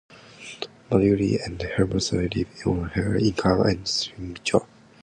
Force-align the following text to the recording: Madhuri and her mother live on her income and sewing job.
Madhuri 0.89 1.37
and 1.45 1.61
her 1.61 1.85
mother 1.85 2.27
live 2.27 2.47
on 2.65 2.89
her 2.95 3.15
income 3.17 3.61
and 3.67 3.87
sewing 3.87 4.35
job. 4.43 4.65